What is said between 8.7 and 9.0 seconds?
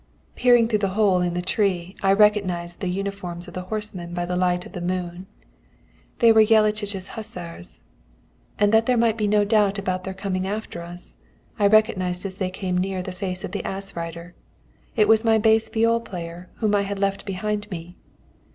that there